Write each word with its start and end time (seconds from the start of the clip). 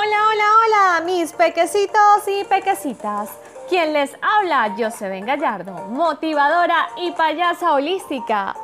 Hola, 0.00 0.28
hola, 0.30 0.44
hola, 0.62 1.04
mis 1.04 1.32
pequecitos 1.32 2.28
y 2.28 2.44
pequecitas. 2.44 3.36
Quien 3.68 3.92
les 3.92 4.16
habla, 4.22 4.72
Joseven 4.78 5.26
Gallardo, 5.26 5.72
motivadora 5.88 6.90
y 6.98 7.10
payasa 7.10 7.72
holística. 7.72 8.54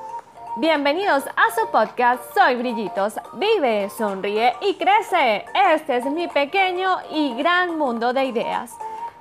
Bienvenidos 0.58 1.24
a 1.26 1.52
su 1.52 1.68
podcast 1.72 2.22
Soy 2.34 2.54
Brillitos. 2.54 3.14
Vive, 3.32 3.90
sonríe 3.90 4.54
y 4.60 4.74
crece. 4.74 5.44
Este 5.72 5.96
es 5.96 6.04
mi 6.04 6.28
pequeño 6.28 6.98
y 7.10 7.34
gran 7.34 7.76
mundo 7.78 8.12
de 8.12 8.26
ideas 8.26 8.70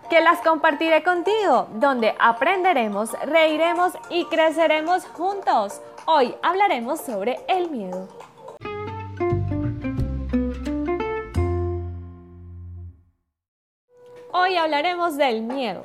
que 0.08 0.22
las 0.22 0.40
compartiré 0.42 1.02
contigo, 1.02 1.66
donde 1.74 2.14
aprenderemos, 2.20 3.14
reiremos 3.24 3.94
y 4.12 4.26
creceremos 4.26 5.04
juntos. 5.06 5.82
Hoy 6.06 6.36
hablaremos 6.44 7.02
sobre 7.02 7.40
el 7.48 7.72
miedo. 7.72 8.08
Hoy 14.54 14.60
hablaremos 14.60 15.18
del 15.18 15.42
miedo. 15.42 15.84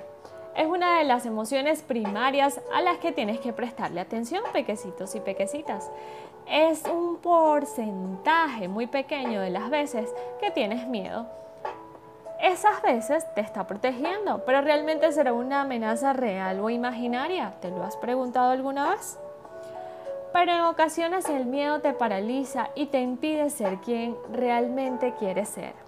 Es 0.54 0.66
una 0.66 0.98
de 0.98 1.04
las 1.04 1.24
emociones 1.24 1.80
primarias 1.80 2.60
a 2.70 2.82
las 2.82 2.98
que 2.98 3.12
tienes 3.12 3.40
que 3.40 3.54
prestarle 3.54 3.98
atención, 3.98 4.42
pequecitos 4.52 5.14
y 5.14 5.20
pequecitas. 5.20 5.90
Es 6.46 6.82
un 6.84 7.16
porcentaje 7.16 8.68
muy 8.68 8.86
pequeño 8.86 9.40
de 9.40 9.48
las 9.48 9.70
veces 9.70 10.10
que 10.38 10.50
tienes 10.50 10.86
miedo 10.86 11.26
esas 12.42 12.82
veces 12.82 13.24
te 13.34 13.40
está 13.40 13.66
protegiendo, 13.66 14.44
pero 14.44 14.60
realmente 14.60 15.10
será 15.12 15.32
una 15.32 15.62
amenaza 15.62 16.12
real 16.12 16.60
o 16.60 16.68
imaginaria. 16.68 17.54
¿Te 17.62 17.70
lo 17.70 17.82
has 17.82 17.96
preguntado 17.96 18.50
alguna 18.50 18.90
vez? 18.90 19.18
Pero 20.34 20.52
en 20.52 20.60
ocasiones 20.60 21.26
el 21.30 21.46
miedo 21.46 21.80
te 21.80 21.94
paraliza 21.94 22.68
y 22.74 22.86
te 22.86 23.00
impide 23.00 23.48
ser 23.48 23.78
quien 23.78 24.14
realmente 24.30 25.14
quieres 25.18 25.48
ser. 25.48 25.87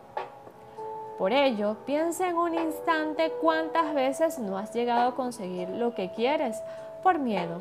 Por 1.21 1.35
ello, 1.35 1.77
piensa 1.85 2.31
en 2.31 2.37
un 2.39 2.55
instante 2.55 3.31
cuántas 3.43 3.93
veces 3.93 4.39
no 4.39 4.57
has 4.57 4.73
llegado 4.73 5.11
a 5.11 5.15
conseguir 5.15 5.69
lo 5.69 5.95
que 5.95 6.11
quieres 6.13 6.63
por 7.03 7.19
miedo. 7.19 7.61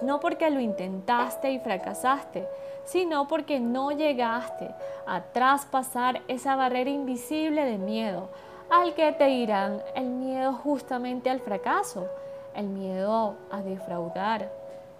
No 0.00 0.20
porque 0.20 0.48
lo 0.48 0.60
intentaste 0.60 1.50
y 1.50 1.58
fracasaste, 1.58 2.46
sino 2.84 3.26
porque 3.26 3.58
no 3.58 3.90
llegaste 3.90 4.72
a 5.08 5.22
traspasar 5.22 6.22
esa 6.28 6.54
barrera 6.54 6.88
invisible 6.88 7.64
de 7.64 7.78
miedo 7.78 8.28
al 8.70 8.94
que 8.94 9.10
te 9.10 9.28
irán 9.30 9.82
el 9.96 10.04
miedo 10.10 10.52
justamente 10.52 11.30
al 11.30 11.40
fracaso, 11.40 12.06
el 12.54 12.68
miedo 12.68 13.34
a 13.50 13.60
defraudar, 13.62 14.52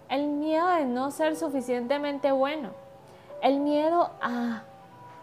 el 0.08 0.26
miedo 0.26 0.66
de 0.66 0.84
no 0.84 1.12
ser 1.12 1.36
suficientemente 1.36 2.32
bueno, 2.32 2.70
el 3.40 3.60
miedo 3.60 4.10
a, 4.20 4.64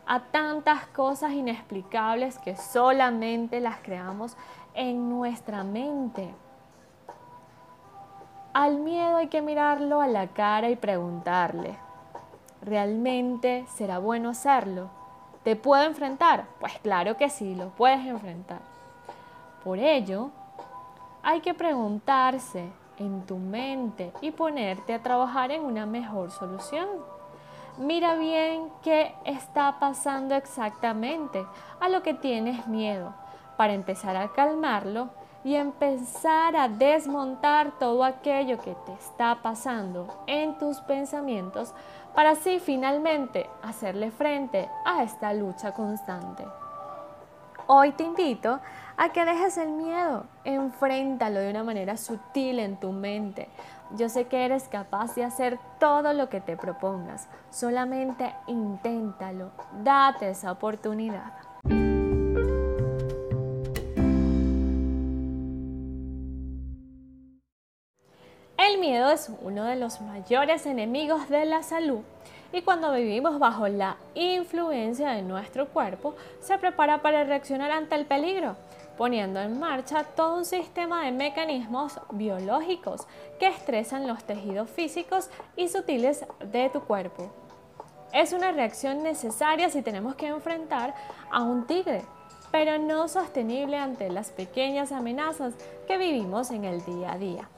a 0.09 0.21
tantas 0.21 0.87
cosas 0.87 1.33
inexplicables 1.33 2.39
que 2.39 2.55
solamente 2.55 3.59
las 3.59 3.77
creamos 3.77 4.35
en 4.73 5.07
nuestra 5.07 5.63
mente. 5.63 6.33
Al 8.51 8.79
miedo 8.79 9.17
hay 9.17 9.27
que 9.27 9.43
mirarlo 9.43 10.01
a 10.01 10.07
la 10.07 10.25
cara 10.29 10.71
y 10.71 10.75
preguntarle, 10.75 11.77
¿realmente 12.63 13.67
será 13.67 13.99
bueno 13.99 14.29
hacerlo? 14.29 14.89
¿Te 15.43 15.55
puedo 15.55 15.83
enfrentar? 15.83 16.45
Pues 16.59 16.79
claro 16.79 17.15
que 17.15 17.29
sí, 17.29 17.53
lo 17.53 17.69
puedes 17.69 18.03
enfrentar. 18.03 18.61
Por 19.63 19.77
ello, 19.77 20.31
hay 21.21 21.41
que 21.41 21.53
preguntarse 21.53 22.67
en 22.97 23.27
tu 23.27 23.37
mente 23.37 24.11
y 24.21 24.31
ponerte 24.31 24.95
a 24.95 25.03
trabajar 25.03 25.51
en 25.51 25.63
una 25.63 25.85
mejor 25.85 26.31
solución. 26.31 26.87
Mira 27.79 28.15
bien 28.15 28.69
qué 28.83 29.15
está 29.23 29.79
pasando 29.79 30.35
exactamente 30.35 31.45
a 31.79 31.87
lo 31.87 32.03
que 32.03 32.13
tienes 32.13 32.67
miedo 32.67 33.13
para 33.55 33.71
empezar 33.71 34.17
a 34.17 34.33
calmarlo 34.33 35.07
y 35.45 35.55
empezar 35.55 36.57
a 36.57 36.67
desmontar 36.67 37.79
todo 37.79 38.03
aquello 38.03 38.59
que 38.59 38.75
te 38.85 38.91
está 38.91 39.41
pasando 39.41 40.13
en 40.27 40.57
tus 40.57 40.81
pensamientos 40.81 41.73
para 42.13 42.31
así 42.31 42.59
finalmente 42.59 43.49
hacerle 43.61 44.11
frente 44.11 44.69
a 44.83 45.03
esta 45.03 45.33
lucha 45.33 45.73
constante. 45.73 46.45
Hoy 47.67 47.91
te 47.93 48.03
invito 48.03 48.59
a 48.97 49.09
que 49.13 49.23
dejes 49.23 49.57
el 49.57 49.69
miedo, 49.69 50.25
enfréntalo 50.43 51.39
de 51.39 51.51
una 51.51 51.63
manera 51.63 51.95
sutil 51.95 52.59
en 52.59 52.77
tu 52.77 52.91
mente. 52.91 53.47
Yo 53.95 54.07
sé 54.07 54.25
que 54.25 54.45
eres 54.45 54.67
capaz 54.67 55.15
de 55.15 55.23
hacer 55.23 55.57
todo 55.79 56.13
lo 56.13 56.29
que 56.29 56.41
te 56.41 56.55
propongas, 56.55 57.27
solamente 57.49 58.35
inténtalo, 58.45 59.51
date 59.83 60.29
esa 60.29 60.51
oportunidad. 60.51 61.33
El 68.57 68.77
miedo 68.79 69.09
es 69.09 69.31
uno 69.41 69.65
de 69.65 69.75
los 69.75 70.01
mayores 70.01 70.67
enemigos 70.67 71.27
de 71.27 71.45
la 71.45 71.63
salud 71.63 72.01
y 72.53 72.61
cuando 72.61 72.93
vivimos 72.93 73.39
bajo 73.39 73.67
la 73.67 73.97
influencia 74.13 75.09
de 75.11 75.23
nuestro 75.23 75.67
cuerpo, 75.69 76.15
se 76.39 76.57
prepara 76.59 77.01
para 77.01 77.23
reaccionar 77.23 77.71
ante 77.71 77.95
el 77.95 78.05
peligro, 78.05 78.55
poniendo 78.99 79.39
en 79.39 79.57
marcha 79.57 80.03
todo 80.03 80.35
un 80.35 80.43
sistema 80.43 81.05
de 81.05 81.13
mecanismos 81.13 82.01
biológicos 82.11 83.07
que 83.39 83.47
estresan 83.47 84.05
los 84.05 84.25
tejidos 84.25 84.69
físicos 84.69 85.29
y 85.55 85.69
sutiles 85.69 86.25
de 86.41 86.69
tu 86.69 86.81
cuerpo. 86.81 87.31
Es 88.11 88.33
una 88.33 88.51
reacción 88.51 89.01
necesaria 89.01 89.69
si 89.69 89.83
tenemos 89.83 90.15
que 90.15 90.27
enfrentar 90.27 90.93
a 91.31 91.43
un 91.43 91.65
tigre, 91.65 92.03
pero 92.51 92.77
no 92.77 93.07
sostenible 93.07 93.77
ante 93.77 94.09
las 94.09 94.31
pequeñas 94.31 94.91
amenazas 94.91 95.53
que 95.87 95.97
vivimos 95.97 96.51
en 96.51 96.65
el 96.65 96.83
día 96.83 97.13
a 97.13 97.17
día. 97.17 97.49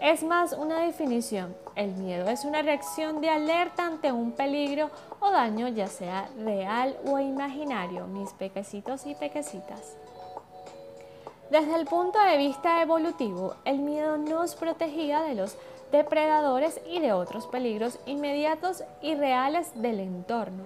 Es 0.00 0.22
más 0.22 0.52
una 0.52 0.82
definición. 0.82 1.56
El 1.74 1.96
miedo 1.96 2.28
es 2.28 2.44
una 2.44 2.62
reacción 2.62 3.20
de 3.20 3.30
alerta 3.30 3.86
ante 3.86 4.12
un 4.12 4.30
peligro 4.30 4.90
o 5.18 5.32
daño, 5.32 5.66
ya 5.66 5.88
sea 5.88 6.28
real 6.38 6.96
o 7.06 7.18
imaginario, 7.18 8.06
mis 8.06 8.32
pequecitos 8.34 9.04
y 9.04 9.16
pequecitas. 9.16 9.96
Desde 11.50 11.76
el 11.76 11.86
punto 11.86 12.18
de 12.18 12.38
vista 12.38 12.82
evolutivo, 12.82 13.54
el 13.64 13.78
miedo 13.78 14.18
nos 14.18 14.56
protegía 14.56 15.22
de 15.22 15.36
los 15.36 15.56
depredadores 15.92 16.80
y 16.90 16.98
de 16.98 17.12
otros 17.12 17.46
peligros 17.46 18.00
inmediatos 18.04 18.82
y 19.00 19.14
reales 19.14 19.70
del 19.80 20.00
entorno. 20.00 20.64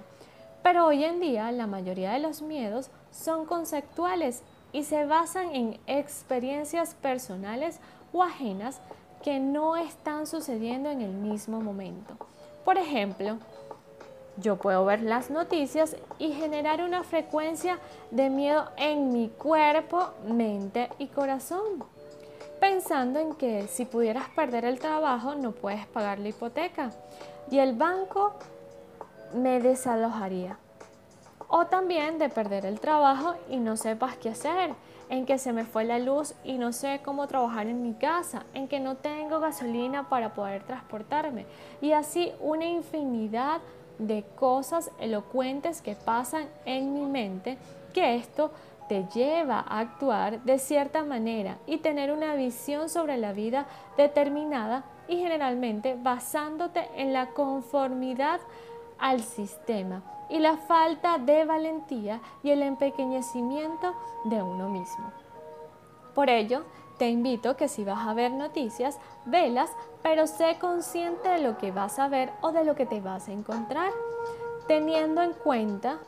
Pero 0.62 0.86
hoy 0.86 1.04
en 1.04 1.20
día 1.20 1.52
la 1.52 1.66
mayoría 1.66 2.12
de 2.12 2.20
los 2.20 2.40
miedos 2.40 2.88
son 3.12 3.44
conceptuales 3.44 4.42
y 4.72 4.84
se 4.84 5.04
basan 5.04 5.54
en 5.54 5.78
experiencias 5.86 6.94
personales 6.94 7.78
o 8.14 8.22
ajenas 8.22 8.80
que 9.22 9.38
no 9.38 9.76
están 9.76 10.26
sucediendo 10.26 10.88
en 10.88 11.02
el 11.02 11.12
mismo 11.12 11.60
momento. 11.60 12.16
Por 12.64 12.78
ejemplo, 12.78 13.36
yo 14.36 14.56
puedo 14.56 14.84
ver 14.84 15.02
las 15.02 15.30
noticias 15.30 15.96
y 16.18 16.32
generar 16.32 16.82
una 16.82 17.02
frecuencia 17.02 17.78
de 18.10 18.30
miedo 18.30 18.68
en 18.76 19.12
mi 19.12 19.28
cuerpo, 19.28 20.10
mente 20.26 20.88
y 20.98 21.08
corazón, 21.08 21.84
pensando 22.60 23.18
en 23.18 23.34
que 23.34 23.66
si 23.68 23.84
pudieras 23.84 24.28
perder 24.30 24.64
el 24.64 24.78
trabajo 24.78 25.34
no 25.34 25.52
puedes 25.52 25.86
pagar 25.86 26.18
la 26.18 26.28
hipoteca 26.28 26.90
y 27.50 27.58
el 27.58 27.74
banco 27.74 28.34
me 29.34 29.60
desalojaría. 29.60 30.58
O 31.48 31.66
también 31.66 32.18
de 32.18 32.28
perder 32.28 32.64
el 32.64 32.78
trabajo 32.78 33.34
y 33.48 33.56
no 33.56 33.76
sepas 33.76 34.16
qué 34.16 34.30
hacer 34.30 34.74
en 35.08 35.26
que 35.26 35.38
se 35.38 35.52
me 35.52 35.64
fue 35.64 35.84
la 35.84 35.98
luz 35.98 36.34
y 36.44 36.56
no 36.56 36.72
sé 36.72 37.00
cómo 37.04 37.26
trabajar 37.26 37.66
en 37.66 37.82
mi 37.82 37.94
casa, 37.94 38.44
en 38.54 38.68
que 38.68 38.78
no 38.78 38.96
tengo 38.96 39.40
gasolina 39.40 40.08
para 40.08 40.32
poder 40.34 40.62
transportarme 40.62 41.46
y 41.80 41.92
así 41.92 42.32
una 42.40 42.66
infinidad 42.66 43.60
de 43.60 43.79
cosas 44.36 44.90
elocuentes 44.98 45.82
que 45.82 45.94
pasan 45.94 46.48
en 46.64 46.94
mi 46.94 47.06
mente 47.06 47.58
que 47.92 48.16
esto 48.16 48.50
te 48.88 49.06
lleva 49.14 49.64
a 49.68 49.78
actuar 49.78 50.42
de 50.42 50.58
cierta 50.58 51.04
manera 51.04 51.58
y 51.66 51.78
tener 51.78 52.10
una 52.10 52.34
visión 52.34 52.88
sobre 52.88 53.18
la 53.18 53.32
vida 53.32 53.66
determinada 53.96 54.84
y 55.06 55.16
generalmente 55.18 55.96
basándote 56.00 56.88
en 56.96 57.12
la 57.12 57.28
conformidad 57.30 58.40
al 58.98 59.22
sistema 59.22 60.02
y 60.28 60.38
la 60.38 60.56
falta 60.56 61.18
de 61.18 61.44
valentía 61.44 62.20
y 62.42 62.50
el 62.50 62.62
empequeñecimiento 62.62 63.94
de 64.24 64.42
uno 64.42 64.68
mismo. 64.68 65.12
Por 66.14 66.28
ello, 66.28 66.64
te 66.98 67.08
invito 67.08 67.56
que 67.56 67.68
si 67.68 67.84
vas 67.84 68.06
a 68.06 68.14
ver 68.14 68.30
noticias, 68.32 68.98
velas, 69.24 69.70
pero 70.02 70.26
sé 70.26 70.58
consciente 70.60 71.28
de 71.28 71.40
lo 71.40 71.58
que 71.58 71.72
vas 71.72 71.98
a 71.98 72.08
ver 72.08 72.32
o 72.40 72.52
de 72.52 72.64
lo 72.64 72.74
que 72.74 72.86
te 72.86 73.00
vas 73.00 73.28
a 73.28 73.32
encontrar, 73.32 73.90
teniendo 74.66 75.22
en 75.22 75.32
cuenta 75.32 75.98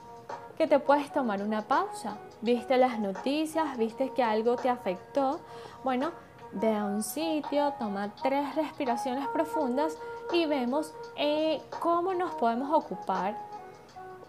que 0.56 0.66
te 0.66 0.78
puedes 0.78 1.12
tomar 1.12 1.42
una 1.42 1.62
pausa. 1.62 2.16
Viste 2.40 2.76
las 2.76 2.98
noticias, 2.98 3.76
viste 3.76 4.10
que 4.10 4.22
algo 4.22 4.56
te 4.56 4.68
afectó, 4.68 5.40
bueno, 5.84 6.10
ve 6.52 6.74
a 6.74 6.84
un 6.84 7.02
sitio, 7.02 7.72
toma 7.78 8.14
tres 8.22 8.54
respiraciones 8.54 9.26
profundas 9.28 9.96
y 10.32 10.46
vemos 10.46 10.94
eh, 11.16 11.60
cómo 11.80 12.14
nos 12.14 12.34
podemos 12.34 12.72
ocupar 12.72 13.36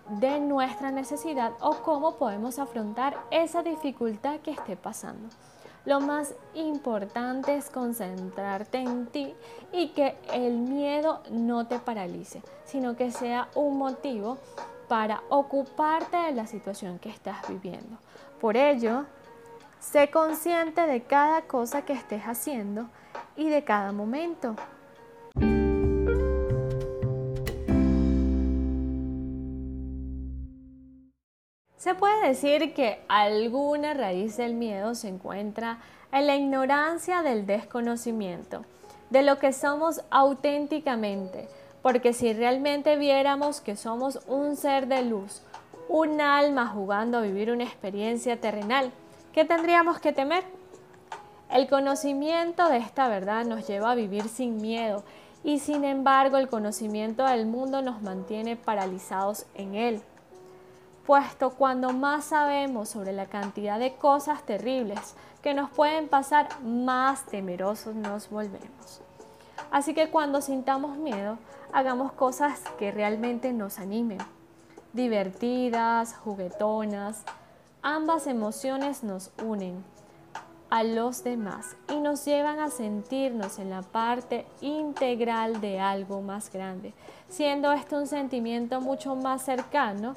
de 0.10 0.40
nuestra 0.40 0.92
necesidad 0.92 1.54
o 1.62 1.76
cómo 1.78 2.16
podemos 2.16 2.60
afrontar 2.60 3.18
esa 3.32 3.64
dificultad 3.64 4.40
que 4.40 4.52
esté 4.52 4.76
pasando. 4.76 5.30
Lo 5.86 6.00
más 6.00 6.34
importante 6.54 7.58
es 7.58 7.70
concentrarte 7.70 8.78
en 8.78 9.06
ti 9.08 9.34
y 9.74 9.90
que 9.90 10.16
el 10.32 10.54
miedo 10.54 11.22
no 11.30 11.68
te 11.68 11.78
paralice, 11.80 12.42
sino 12.64 12.96
que 12.96 13.12
sea 13.12 13.50
un 13.54 13.78
motivo 13.78 14.38
para 14.88 15.22
ocuparte 15.30 16.16
de 16.16 16.32
la 16.32 16.48
situación 16.48 17.00
que 17.00 17.10
estás 17.10 17.46
viviendo. 17.50 17.98
Por 18.40 18.56
ello, 18.56 19.04
sé 19.82 20.10
consciente 20.10 20.82
de 20.88 21.02
cada 21.02 21.42
cosa 21.42 21.84
que 21.84 21.94
estés 21.94 22.24
haciendo 22.24 22.86
y 23.36 23.50
de 23.50 23.66
cada 23.66 23.92
momento. 23.92 24.56
Se 31.84 31.96
puede 31.96 32.30
decir 32.30 32.74
que 32.74 33.04
alguna 33.10 33.94
raíz 33.94 34.38
del 34.38 34.54
miedo 34.54 34.96
se 34.96 35.10
encuentra 35.10 35.80
en 36.14 36.28
la 36.28 36.38
ignorancia 36.38 37.24
del 37.24 37.46
desconocimiento, 37.46 38.64
de 39.10 39.22
lo 39.22 39.38
que 39.38 39.52
somos 39.52 40.02
auténticamente, 40.10 41.50
porque 41.82 42.14
si 42.14 42.32
realmente 42.32 42.96
viéramos 42.96 43.60
que 43.60 43.76
somos 43.76 44.22
un 44.28 44.56
ser 44.56 44.88
de 44.88 45.04
luz, 45.04 45.42
un 45.90 46.22
alma 46.22 46.68
jugando 46.68 47.18
a 47.18 47.22
vivir 47.22 47.52
una 47.52 47.66
experiencia 47.66 48.40
terrenal, 48.40 48.94
¿qué 49.34 49.44
tendríamos 49.44 50.00
que 50.00 50.14
temer? 50.14 50.46
El 51.52 51.68
conocimiento 51.68 52.70
de 52.70 52.78
esta 52.78 53.10
verdad 53.10 53.44
nos 53.44 53.68
lleva 53.68 53.92
a 53.92 53.96
vivir 53.96 54.30
sin 54.30 54.56
miedo 54.56 55.04
y 55.44 55.60
sin 55.60 55.84
embargo 55.84 56.38
el 56.38 56.48
conocimiento 56.48 57.26
del 57.26 57.46
mundo 57.46 57.82
nos 57.82 58.02
mantiene 58.02 58.56
paralizados 58.56 59.48
en 59.54 59.76
él 59.76 60.02
puesto 61.06 61.52
cuando 61.52 61.92
más 61.92 62.26
sabemos 62.26 62.90
sobre 62.90 63.12
la 63.12 63.26
cantidad 63.26 63.80
de 63.80 63.96
cosas 63.96 64.44
terribles 64.44 65.16
que 65.42 65.54
nos 65.54 65.70
pueden 65.70 66.08
pasar, 66.08 66.48
más 66.62 67.26
temerosos 67.26 67.96
nos 67.96 68.30
volvemos. 68.30 69.02
Así 69.72 69.94
que 69.94 70.10
cuando 70.10 70.42
sintamos 70.42 70.98
miedo, 70.98 71.38
hagamos 71.74 72.14
cosas 72.14 72.62
que 72.78 72.92
realmente 72.92 73.52
nos 73.52 73.80
animen, 73.80 74.20
divertidas, 74.94 76.16
juguetonas. 76.16 77.24
Ambas 77.82 78.28
emociones 78.28 79.04
nos 79.04 79.32
unen 79.44 79.84
a 80.70 80.84
los 80.84 81.24
demás 81.24 81.76
y 81.92 81.98
nos 81.98 82.24
llevan 82.26 82.60
a 82.60 82.70
sentirnos 82.70 83.60
en 83.60 83.70
la 83.70 83.82
parte 83.82 84.46
integral 84.62 85.60
de 85.60 85.80
algo 85.80 86.22
más 86.22 86.52
grande, 86.52 86.94
siendo 87.28 87.72
esto 87.74 87.98
un 87.98 88.08
sentimiento 88.08 88.80
mucho 88.80 89.16
más 89.16 89.44
cercano 89.44 90.16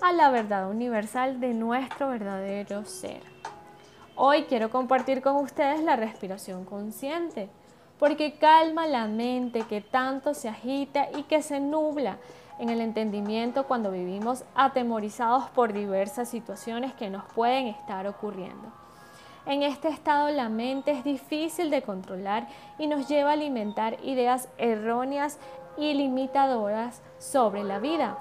a 0.00 0.12
la 0.12 0.30
verdad 0.30 0.70
universal 0.70 1.40
de 1.40 1.54
nuestro 1.54 2.08
verdadero 2.08 2.84
ser. 2.84 3.20
Hoy 4.14 4.44
quiero 4.44 4.70
compartir 4.70 5.22
con 5.22 5.36
ustedes 5.36 5.82
la 5.82 5.96
respiración 5.96 6.64
consciente, 6.64 7.48
porque 7.98 8.38
calma 8.38 8.86
la 8.86 9.06
mente 9.08 9.62
que 9.62 9.80
tanto 9.80 10.34
se 10.34 10.48
agita 10.48 11.08
y 11.16 11.24
que 11.24 11.42
se 11.42 11.58
nubla 11.58 12.18
en 12.60 12.70
el 12.70 12.80
entendimiento 12.80 13.66
cuando 13.66 13.90
vivimos 13.90 14.44
atemorizados 14.54 15.50
por 15.50 15.72
diversas 15.72 16.28
situaciones 16.28 16.92
que 16.94 17.10
nos 17.10 17.24
pueden 17.32 17.66
estar 17.66 18.06
ocurriendo. 18.06 18.72
En 19.46 19.62
este 19.62 19.88
estado 19.88 20.30
la 20.30 20.48
mente 20.48 20.92
es 20.92 21.02
difícil 21.02 21.70
de 21.70 21.82
controlar 21.82 22.46
y 22.78 22.86
nos 22.86 23.08
lleva 23.08 23.30
a 23.30 23.32
alimentar 23.32 23.96
ideas 24.04 24.48
erróneas 24.58 25.38
y 25.76 25.94
limitadoras 25.94 27.02
sobre 27.18 27.64
la 27.64 27.78
vida. 27.78 28.18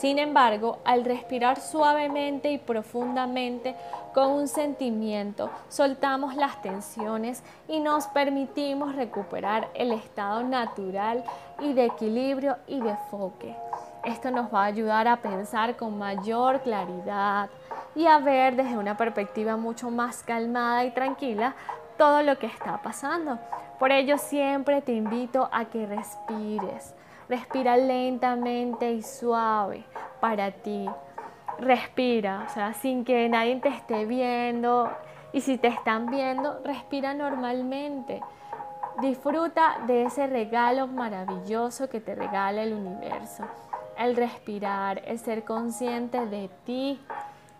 Sin 0.00 0.18
embargo, 0.18 0.78
al 0.86 1.04
respirar 1.04 1.60
suavemente 1.60 2.50
y 2.50 2.56
profundamente 2.56 3.76
con 4.14 4.28
un 4.30 4.48
sentimiento, 4.48 5.50
soltamos 5.68 6.36
las 6.36 6.62
tensiones 6.62 7.42
y 7.68 7.80
nos 7.80 8.06
permitimos 8.06 8.96
recuperar 8.96 9.68
el 9.74 9.92
estado 9.92 10.42
natural 10.42 11.22
y 11.60 11.74
de 11.74 11.84
equilibrio 11.84 12.56
y 12.66 12.80
de 12.80 12.92
enfoque. 12.92 13.54
Esto 14.02 14.30
nos 14.30 14.50
va 14.50 14.62
a 14.62 14.68
ayudar 14.68 15.06
a 15.06 15.18
pensar 15.18 15.76
con 15.76 15.98
mayor 15.98 16.62
claridad 16.62 17.50
y 17.94 18.06
a 18.06 18.20
ver 18.20 18.56
desde 18.56 18.78
una 18.78 18.96
perspectiva 18.96 19.58
mucho 19.58 19.90
más 19.90 20.22
calmada 20.22 20.82
y 20.86 20.92
tranquila 20.92 21.54
todo 21.98 22.22
lo 22.22 22.38
que 22.38 22.46
está 22.46 22.80
pasando. 22.80 23.38
Por 23.78 23.92
ello 23.92 24.16
siempre 24.16 24.80
te 24.80 24.92
invito 24.92 25.50
a 25.52 25.66
que 25.66 25.84
respires 25.84 26.94
Respira 27.30 27.76
lentamente 27.76 28.90
y 28.90 29.02
suave 29.02 29.84
para 30.20 30.50
ti. 30.50 30.90
Respira, 31.60 32.44
o 32.44 32.52
sea, 32.52 32.74
sin 32.74 33.04
que 33.04 33.28
nadie 33.28 33.60
te 33.60 33.68
esté 33.68 34.04
viendo. 34.04 34.90
Y 35.32 35.40
si 35.40 35.56
te 35.56 35.68
están 35.68 36.06
viendo, 36.06 36.60
respira 36.64 37.14
normalmente. 37.14 38.20
Disfruta 39.00 39.76
de 39.86 40.06
ese 40.06 40.26
regalo 40.26 40.88
maravilloso 40.88 41.88
que 41.88 42.00
te 42.00 42.16
regala 42.16 42.64
el 42.64 42.72
universo. 42.72 43.44
El 43.96 44.16
respirar, 44.16 45.00
el 45.04 45.20
ser 45.20 45.44
consciente 45.44 46.26
de 46.26 46.50
ti, 46.64 47.00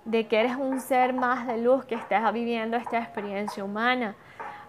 de 0.05 0.27
que 0.27 0.41
eres 0.41 0.57
un 0.57 0.81
ser 0.81 1.13
más 1.13 1.47
de 1.47 1.59
luz 1.59 1.85
que 1.85 1.95
estás 1.95 2.33
viviendo 2.33 2.77
esta 2.77 2.99
experiencia 2.99 3.63
humana. 3.63 4.17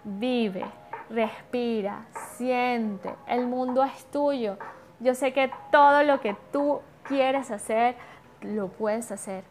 Vive, 0.03 0.63
respira, 1.09 2.05
siente. 2.37 3.15
El 3.25 3.47
mundo 3.47 3.83
es 3.83 4.05
tuyo. 4.11 4.59
Yo 5.01 5.15
sé 5.15 5.33
que 5.33 5.51
todo 5.71 6.03
lo 6.03 6.21
que 6.21 6.35
tú 6.51 6.79
quieres 7.03 7.49
hacer, 7.49 7.95
lo 8.41 8.67
puedes 8.67 9.11
hacer. 9.11 9.43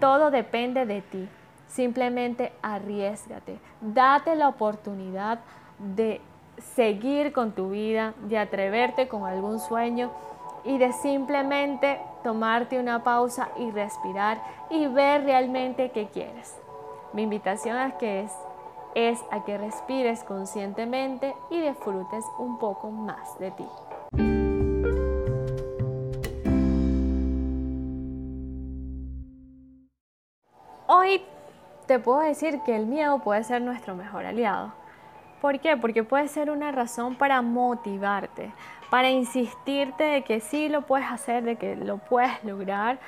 Todo 0.00 0.30
depende 0.30 0.86
de 0.86 1.02
ti. 1.02 1.28
Simplemente 1.68 2.52
arriesgate. 2.62 3.58
Date 3.80 4.34
la 4.34 4.48
oportunidad 4.48 5.40
de 5.78 6.20
seguir 6.74 7.32
con 7.32 7.52
tu 7.52 7.70
vida, 7.70 8.14
de 8.22 8.38
atreverte 8.38 9.06
con 9.06 9.26
algún 9.26 9.60
sueño 9.60 10.10
y 10.64 10.78
de 10.78 10.92
simplemente 10.92 12.00
tomarte 12.22 12.78
una 12.78 13.02
pausa 13.04 13.50
y 13.58 13.70
respirar 13.70 14.40
y 14.70 14.86
ver 14.86 15.24
realmente 15.24 15.90
qué 15.90 16.08
quieres. 16.08 16.56
Mi 17.12 17.22
invitación 17.22 17.92
que 17.98 18.22
es, 18.22 18.32
es 18.94 19.18
a 19.30 19.44
que 19.44 19.58
respires 19.58 20.24
conscientemente 20.24 21.34
y 21.50 21.60
disfrutes 21.60 22.24
un 22.38 22.58
poco 22.58 22.90
más 22.90 23.38
de 23.38 23.50
ti. 23.50 23.66
Te 31.92 31.98
puedo 31.98 32.20
decir 32.20 32.60
que 32.64 32.74
el 32.74 32.86
miedo 32.86 33.18
puede 33.18 33.44
ser 33.44 33.60
nuestro 33.60 33.94
mejor 33.94 34.24
aliado. 34.24 34.72
¿Por 35.42 35.60
qué? 35.60 35.76
Porque 35.76 36.02
puede 36.02 36.26
ser 36.26 36.50
una 36.50 36.72
razón 36.72 37.16
para 37.16 37.42
motivarte, 37.42 38.50
para 38.88 39.10
insistirte 39.10 40.02
de 40.02 40.24
que 40.24 40.40
sí 40.40 40.70
lo 40.70 40.86
puedes 40.86 41.06
hacer, 41.10 41.44
de 41.44 41.56
que 41.56 41.76
lo 41.76 41.98
puedes 41.98 42.42
lograr. 42.44 42.98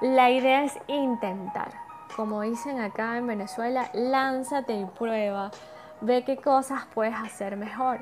La 0.00 0.32
idea 0.32 0.64
es 0.64 0.76
intentar. 0.88 1.74
Como 2.16 2.40
dicen 2.40 2.80
acá 2.80 3.18
en 3.18 3.28
Venezuela, 3.28 3.88
lánzate 3.92 4.80
y 4.80 4.84
prueba. 4.84 5.52
Ve 6.00 6.24
qué 6.24 6.36
cosas 6.36 6.86
puedes 6.92 7.14
hacer 7.14 7.56
mejor. 7.56 8.00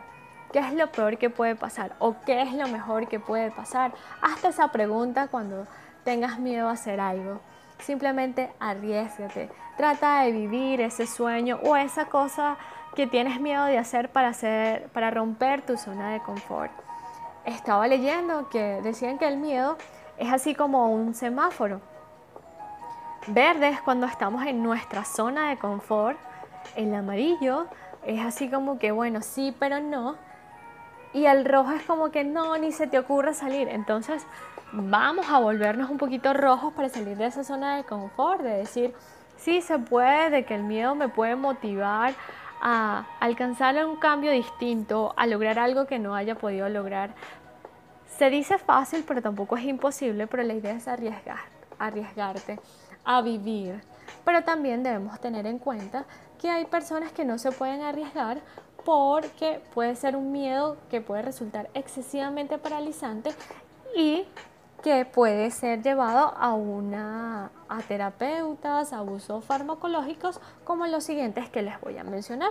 ¿Qué 0.50 0.60
es 0.60 0.72
lo 0.72 0.90
peor 0.90 1.18
que 1.18 1.28
puede 1.28 1.56
pasar? 1.56 1.92
¿O 1.98 2.16
qué 2.24 2.40
es 2.40 2.54
lo 2.54 2.68
mejor 2.68 3.06
que 3.06 3.20
puede 3.20 3.50
pasar? 3.50 3.92
Hazte 4.22 4.48
esa 4.48 4.68
pregunta 4.68 5.28
cuando 5.28 5.66
tengas 6.04 6.38
miedo 6.38 6.70
a 6.70 6.72
hacer 6.72 7.00
algo. 7.00 7.42
Simplemente 7.82 8.50
arriesgate. 8.60 9.50
Trata 9.76 10.22
de 10.22 10.32
vivir 10.32 10.80
ese 10.80 11.06
sueño 11.06 11.58
o 11.64 11.76
esa 11.76 12.06
cosa 12.06 12.56
que 12.94 13.06
tienes 13.06 13.40
miedo 13.40 13.64
de 13.64 13.78
hacer 13.78 14.10
para, 14.10 14.28
hacer, 14.28 14.88
para 14.88 15.10
romper 15.10 15.62
tu 15.62 15.76
zona 15.76 16.10
de 16.10 16.20
confort. 16.20 16.72
Estaba 17.44 17.86
leyendo 17.88 18.48
que 18.48 18.80
decían 18.82 19.18
que 19.18 19.26
el 19.26 19.36
miedo 19.36 19.76
es 20.18 20.32
así 20.32 20.54
como 20.54 20.92
un 20.92 21.14
semáforo. 21.14 21.80
Verde 23.26 23.68
es 23.68 23.80
cuando 23.80 24.06
estamos 24.06 24.46
en 24.46 24.62
nuestra 24.62 25.04
zona 25.04 25.50
de 25.50 25.58
confort. 25.58 26.18
El 26.76 26.94
amarillo 26.94 27.66
es 28.04 28.20
así 28.24 28.48
como 28.48 28.78
que, 28.78 28.92
bueno, 28.92 29.22
sí, 29.22 29.54
pero 29.58 29.80
no 29.80 30.16
y 31.12 31.26
el 31.26 31.44
rojo 31.44 31.72
es 31.72 31.82
como 31.82 32.10
que 32.10 32.24
no, 32.24 32.56
ni 32.56 32.72
se 32.72 32.86
te 32.86 32.98
ocurre 32.98 33.34
salir. 33.34 33.68
Entonces 33.68 34.26
vamos 34.72 35.26
a 35.28 35.38
volvernos 35.38 35.90
un 35.90 35.98
poquito 35.98 36.32
rojos 36.32 36.72
para 36.72 36.88
salir 36.88 37.16
de 37.16 37.26
esa 37.26 37.44
zona 37.44 37.76
de 37.76 37.84
confort, 37.84 38.42
de 38.42 38.56
decir, 38.56 38.94
sí 39.36 39.60
se 39.60 39.78
puede, 39.78 40.30
de 40.30 40.44
que 40.44 40.54
el 40.54 40.62
miedo 40.62 40.94
me 40.94 41.08
puede 41.08 41.36
motivar 41.36 42.14
a 42.60 43.06
alcanzar 43.20 43.84
un 43.84 43.96
cambio 43.96 44.30
distinto, 44.30 45.12
a 45.16 45.26
lograr 45.26 45.58
algo 45.58 45.86
que 45.86 45.98
no 45.98 46.14
haya 46.14 46.36
podido 46.36 46.68
lograr. 46.68 47.14
Se 48.16 48.30
dice 48.30 48.56
fácil, 48.58 49.04
pero 49.06 49.20
tampoco 49.20 49.56
es 49.56 49.64
imposible, 49.64 50.26
pero 50.26 50.42
la 50.42 50.54
idea 50.54 50.72
es 50.72 50.88
arriesgar, 50.88 51.40
arriesgarte 51.78 52.60
a 53.04 53.20
vivir. 53.20 53.82
Pero 54.24 54.44
también 54.44 54.82
debemos 54.82 55.20
tener 55.20 55.46
en 55.46 55.58
cuenta 55.58 56.04
que 56.40 56.48
hay 56.48 56.64
personas 56.66 57.12
que 57.12 57.24
no 57.24 57.38
se 57.38 57.52
pueden 57.52 57.82
arriesgar 57.82 58.40
porque 58.84 59.60
puede 59.74 59.96
ser 59.96 60.16
un 60.16 60.32
miedo 60.32 60.76
que 60.90 61.00
puede 61.00 61.22
resultar 61.22 61.68
excesivamente 61.74 62.58
paralizante 62.58 63.30
y 63.96 64.24
que 64.82 65.04
puede 65.04 65.50
ser 65.52 65.82
llevado 65.82 66.34
a 66.36 66.54
una 66.54 67.50
a 67.68 67.78
terapeutas, 67.82 68.92
a 68.92 69.04
farmacológicos 69.40 70.40
como 70.64 70.86
los 70.86 71.04
siguientes 71.04 71.48
que 71.48 71.62
les 71.62 71.80
voy 71.80 71.96
a 71.98 72.04
mencionar. 72.04 72.50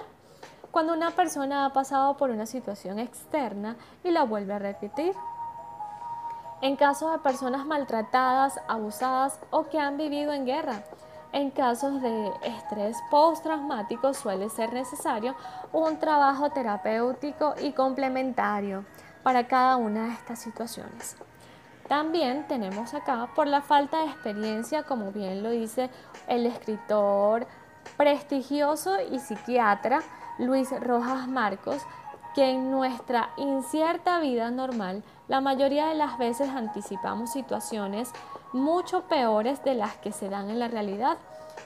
Cuando 0.72 0.94
una 0.94 1.12
persona 1.12 1.66
ha 1.66 1.74
pasado 1.74 2.16
por 2.16 2.30
una 2.30 2.46
situación 2.46 3.00
externa 3.00 3.76
y 4.04 4.12
la 4.12 4.24
vuelve 4.24 4.54
a 4.54 4.60
repetir. 4.60 5.14
En 6.62 6.78
casos 6.78 7.12
de 7.12 7.20
personas 7.20 7.66
maltratadas, 7.66 8.60
abusadas 8.68 9.40
o 9.50 9.68
que 9.68 9.80
han 9.80 9.98
vivido 9.98 10.32
en 10.32 10.46
guerra. 10.46 10.84
En 11.34 11.50
casos 11.50 12.02
de 12.02 12.32
estrés 12.44 12.98
postraumático 13.10 14.14
suele 14.14 14.50
ser 14.50 14.72
necesario 14.72 15.36
un 15.74 15.98
trabajo 15.98 16.50
terapéutico 16.52 17.56
y 17.62 17.74
complementario 17.74 18.86
para 19.24 19.48
cada 19.48 19.78
una 19.78 20.08
de 20.08 20.14
estas 20.14 20.40
situaciones. 20.40 21.18
También 21.88 22.48
tenemos 22.48 22.94
acá 22.94 23.30
por 23.36 23.48
la 23.48 23.62
falta 23.62 24.00
de 24.00 24.06
experiencia, 24.06 24.84
como 24.84 25.12
bien 25.12 25.44
lo 25.44 25.50
dice 25.50 25.90
el 26.28 26.46
escritor 26.46 27.48
prestigioso 27.98 28.98
y 29.02 29.20
psiquiatra 29.20 30.02
Luis 30.40 30.70
Rojas 30.82 31.28
Marcos, 31.28 31.82
que 32.34 32.50
en 32.50 32.72
nuestra 32.72 33.30
incierta 33.38 34.20
vida 34.20 34.52
normal 34.52 35.04
la 35.28 35.42
mayoría 35.42 35.88
de 35.88 35.96
las 35.96 36.18
veces 36.18 36.50
anticipamos 36.50 37.32
situaciones 37.32 38.12
mucho 38.54 39.04
peores 39.04 39.64
de 39.64 39.76
las 39.76 39.96
que 39.98 40.12
se 40.12 40.30
dan 40.30 40.50
en 40.50 40.60
la 40.60 40.68
realidad 40.68 41.18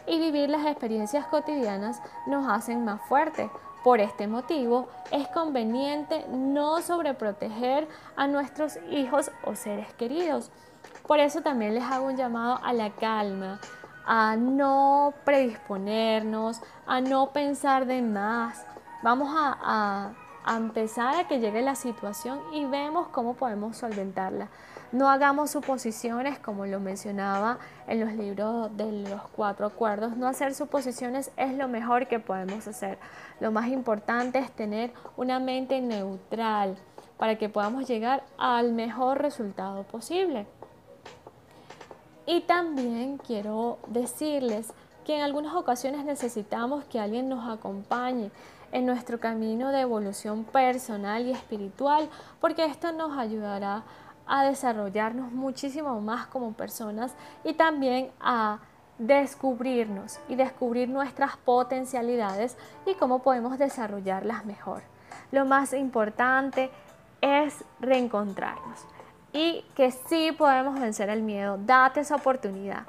y 0.08 0.20
vivir 0.20 0.50
las 0.50 0.66
experiencias 0.66 1.26
cotidianas 1.28 2.02
nos 2.28 2.48
hacen 2.48 2.84
más 2.84 3.02
fuertes, 3.08 3.50
por 3.86 4.02
este 4.02 4.26
motivo, 4.26 4.90
es 5.12 5.28
conveniente 5.28 6.26
no 6.32 6.82
sobreproteger 6.82 7.88
a 8.16 8.26
nuestros 8.26 8.80
hijos 8.90 9.30
o 9.44 9.54
seres 9.54 9.94
queridos. 9.94 10.50
Por 11.06 11.20
eso 11.20 11.42
también 11.42 11.76
les 11.76 11.84
hago 11.84 12.08
un 12.08 12.18
llamado 12.18 12.60
a 12.64 12.74
la 12.74 12.90
calma, 12.96 13.60
a 14.04 14.38
no 14.38 15.14
predisponernos, 15.24 16.62
a 16.88 17.00
no 17.00 17.30
pensar 17.30 17.86
de 17.86 18.02
más. 18.02 18.66
Vamos 19.04 19.30
a, 19.32 20.14
empezar 20.48 21.18
a 21.18 21.28
que 21.28 21.40
llegue 21.40 21.62
la 21.62 21.76
situación 21.76 22.40
y 22.54 22.66
vemos 22.66 23.10
cómo 23.10 23.36
podemos 23.36 23.78
solventarla. 23.78 24.48
No 24.92 25.10
hagamos 25.10 25.52
suposiciones, 25.52 26.40
como 26.40 26.66
lo 26.66 26.80
mencionaba 26.80 27.58
en 27.88 28.00
los 28.00 28.14
libros 28.14 28.76
de 28.78 28.92
los 29.10 29.22
cuatro 29.36 29.66
acuerdos. 29.66 30.16
No 30.16 30.28
hacer 30.28 30.54
suposiciones 30.54 31.32
es 31.38 31.54
lo 31.56 31.68
mejor 31.68 32.08
que 32.08 32.20
podemos 32.20 32.68
hacer. 32.68 32.98
Lo 33.40 33.52
más 33.52 33.68
importante 33.68 34.40
es 34.40 34.52
tener 34.52 34.92
una 35.18 35.40
mente 35.40 35.82
neutral 35.82 36.78
para 37.18 37.38
que 37.38 37.50
podamos 37.50 37.88
llegar 37.88 38.24
al 38.38 38.74
mejor 38.74 39.22
resultado 39.22 39.84
posible. 39.84 40.48
Y 42.26 42.42
también 42.42 43.18
quiero 43.18 43.78
decirles 43.88 44.74
que 45.06 45.18
en 45.18 45.24
algunas 45.24 45.56
ocasiones 45.56 46.04
necesitamos 46.04 46.84
que 46.86 47.00
alguien 47.00 47.30
nos 47.30 47.48
acompañe 47.48 48.32
en 48.72 48.86
nuestro 48.86 49.20
camino 49.20 49.72
de 49.72 49.82
evolución 49.82 50.44
personal 50.44 51.26
y 51.28 51.32
espiritual, 51.32 52.10
porque 52.42 52.66
esto 52.66 52.92
nos 52.92 53.18
ayudará 53.18 53.84
a 54.28 54.44
desarrollarnos 54.46 55.32
muchísimo 55.32 56.00
más 56.02 56.28
como 56.28 56.54
personas 56.54 57.14
y 57.44 57.54
también 57.54 58.12
a 58.20 58.60
descubrirnos 58.98 60.20
y 60.30 60.36
descubrir 60.36 60.90
nuestras 60.90 61.38
potencialidades 61.38 62.58
y 62.86 62.96
cómo 62.96 63.20
podemos 63.20 63.58
desarrollarlas 63.58 64.46
mejor. 64.46 64.84
Lo 65.32 65.46
más 65.46 65.74
importante 65.74 66.70
es 67.22 67.64
reencontrarnos 67.80 68.86
y 69.34 69.66
que 69.76 69.92
sí 69.92 70.32
podemos 70.32 70.80
vencer 70.80 71.10
el 71.10 71.22
miedo. 71.22 71.58
Date 71.58 72.02
esa 72.02 72.16
oportunidad. 72.16 72.84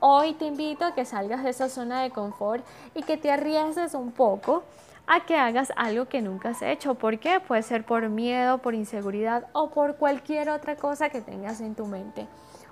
Hoy 0.00 0.34
te 0.34 0.44
invito 0.44 0.84
a 0.84 0.94
que 0.94 1.06
salgas 1.06 1.42
de 1.42 1.50
esa 1.50 1.70
zona 1.70 2.02
de 2.02 2.10
confort 2.10 2.64
y 2.94 3.02
que 3.02 3.16
te 3.16 3.30
arriesgues 3.30 3.94
un 3.94 4.12
poco 4.12 4.62
a 5.06 5.20
que 5.20 5.36
hagas 5.36 5.72
algo 5.76 6.06
que 6.06 6.20
nunca 6.20 6.50
has 6.50 6.62
hecho. 6.62 6.94
¿Por 6.94 7.18
qué? 7.18 7.40
Puede 7.40 7.62
ser 7.62 7.84
por 7.84 8.08
miedo, 8.08 8.58
por 8.58 8.74
inseguridad 8.74 9.46
o 9.52 9.70
por 9.70 9.96
cualquier 9.96 10.50
otra 10.50 10.76
cosa 10.76 11.08
que 11.08 11.20
tengas 11.20 11.60
en 11.60 11.74
tu 11.74 11.86
mente. 11.86 12.26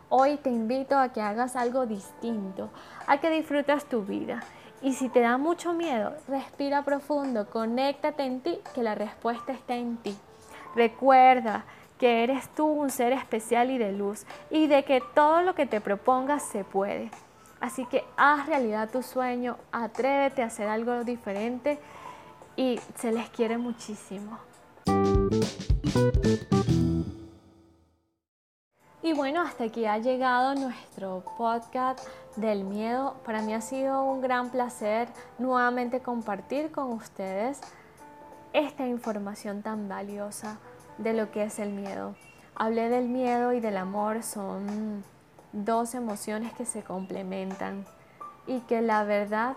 Hoy 0.09 0.37
te 0.37 0.51
invito 0.51 0.99
a 0.99 1.13
que 1.13 1.21
hagas 1.21 1.57
algo 1.57 1.87
distinto, 1.87 2.71
a 3.07 3.19
que 3.19 3.31
disfrutas 3.31 3.85
tu 3.87 4.03
vida. 4.03 4.43
Y 4.83 4.95
si 4.95 5.09
te 5.09 5.21
da 5.21 5.39
mucho 5.39 5.73
miedo, 5.73 6.15
respira 6.29 6.83
profundo, 6.83 7.49
conéctate 7.49 8.25
en 8.25 8.41
ti, 8.41 8.59
que 8.75 8.83
la 8.83 8.95
respuesta 8.95 9.53
está 9.53 9.75
en 9.75 9.97
ti. 9.97 10.17
Recuerda 10.75 11.65
que 11.99 12.25
eres 12.25 12.49
tú 12.51 12.67
un 12.67 12.91
ser 12.91 13.13
especial 13.13 13.71
y 13.71 13.79
de 13.79 13.93
luz 13.93 14.27
y 14.51 14.67
de 14.67 14.85
que 14.85 15.01
todo 15.15 15.43
lo 15.43 15.55
que 15.55 15.67
te 15.67 15.81
propongas 15.81 16.43
se 16.43 16.65
puede. 16.65 17.11
Así 17.61 17.87
que 17.87 18.05
haz 18.17 18.47
realidad 18.47 18.91
tu 18.91 19.03
sueño, 19.03 19.57
atrévete 19.73 20.43
a 20.43 20.47
hacer 20.47 20.69
algo 20.69 21.03
diferente 21.05 21.79
y 22.57 22.81
se 22.97 23.13
les 23.13 23.29
quiere 23.31 23.59
muchísimo. 23.59 24.39
Y 29.03 29.13
bueno, 29.13 29.43
hasta 29.43 29.65
aquí 29.65 29.85
ha 29.85 29.99
llegado 29.99 30.55
nuestro 30.55 31.23
podcast 31.37 32.07
del 32.37 32.65
miedo. 32.65 33.17
Para 33.25 33.43
mí 33.43 33.53
ha 33.53 33.61
sido 33.61 34.03
un 34.03 34.23
gran 34.23 34.49
placer 34.49 35.09
nuevamente 35.39 36.01
compartir 36.01 36.73
con 36.73 36.91
ustedes 36.93 37.61
esta 38.55 38.87
información 38.87 39.63
tan 39.63 39.89
valiosa 39.89 40.59
de 40.97 41.13
lo 41.13 41.31
que 41.31 41.45
es 41.45 41.59
el 41.59 41.71
miedo. 41.71 42.15
Hablé 42.55 42.89
del 42.89 43.09
miedo 43.09 43.53
y 43.53 43.61
del 43.61 43.77
amor, 43.77 44.23
son 44.23 45.05
dos 45.53 45.95
emociones 45.95 46.53
que 46.55 46.65
se 46.65 46.83
complementan 46.83 47.85
y 48.47 48.61
que 48.61 48.81
la 48.81 49.05
verdad 49.05 49.57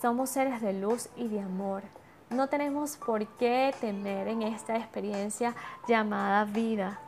somos 0.00 0.30
seres 0.30 0.60
de 0.62 0.72
luz 0.72 1.08
y 1.16 1.28
de 1.28 1.40
amor. 1.40 1.82
No 2.30 2.48
tenemos 2.48 2.96
por 2.96 3.26
qué 3.36 3.74
temer 3.80 4.28
en 4.28 4.42
esta 4.42 4.76
experiencia 4.76 5.54
llamada 5.88 6.44
vida. 6.44 7.00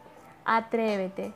Atrévete. 0.45 1.33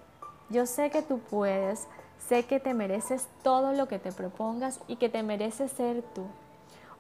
Yo 0.51 0.67
sé 0.67 0.91
que 0.91 1.03
tú 1.03 1.19
puedes. 1.19 1.87
Sé 2.29 2.45
que 2.45 2.59
te 2.59 2.75
mereces 2.75 3.29
todo 3.43 3.73
lo 3.73 3.87
que 3.87 3.99
te 3.99 4.13
propongas 4.13 4.81
y 4.89 4.97
que 4.97 5.09
te 5.09 5.23
mereces 5.23 5.71
ser 5.71 6.03
tú. 6.03 6.27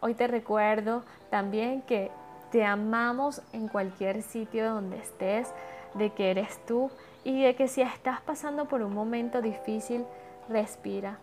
Hoy 0.01 0.15
te 0.15 0.27
recuerdo 0.27 1.03
también 1.31 1.83
que 1.83 2.11
te 2.53 2.65
amamos 2.65 3.43
en 3.53 3.67
cualquier 3.67 4.23
sitio 4.23 4.73
donde 4.73 4.99
estés, 4.99 5.49
de 5.95 6.11
que 6.11 6.31
eres 6.31 6.65
tú 6.67 6.91
y 7.25 7.43
de 7.43 7.57
que 7.57 7.67
si 7.67 7.83
estás 7.83 8.21
pasando 8.21 8.67
por 8.67 8.83
un 8.83 8.95
momento 8.95 9.43
difícil, 9.43 10.05
respira. 10.49 11.19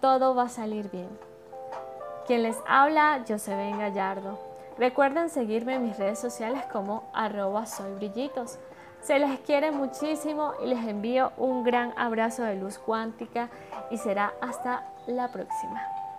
Todo 0.00 0.34
va 0.34 0.44
a 0.44 0.48
salir 0.50 0.90
bien. 0.90 1.08
Quien 2.26 2.42
les 2.42 2.56
habla, 2.66 3.22
Joseben 3.26 3.78
Gallardo. 3.78 4.36
Recuerden 4.78 5.30
seguirme 5.30 5.76
en 5.76 5.84
mis 5.84 5.96
redes 5.96 6.18
sociales 6.18 6.64
como 6.72 7.04
arroba 7.14 7.66
soy 7.66 7.94
brillitos. 7.94 8.58
Se 9.00 9.20
les 9.20 9.38
quiere 9.40 9.70
muchísimo 9.70 10.52
y 10.60 10.66
les 10.66 10.84
envío 10.88 11.30
un 11.36 11.62
gran 11.62 11.94
abrazo 11.96 12.42
de 12.42 12.56
luz 12.56 12.78
cuántica 12.78 13.48
y 13.92 13.98
será 13.98 14.32
hasta 14.40 14.92
la 15.06 15.28
próxima. 15.28 15.95